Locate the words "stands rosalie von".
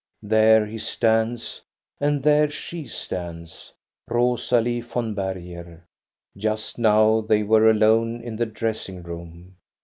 2.87-5.13